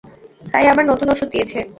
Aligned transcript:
তাই 0.45 0.65
আবার 0.67 0.85
নতুন 0.85 1.07
ওষুধ 1.09 1.29
দিয়েছে। 1.31 1.59